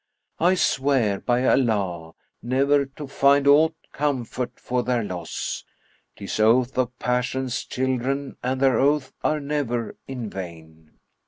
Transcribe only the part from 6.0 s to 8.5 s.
"Tis oath of passion's children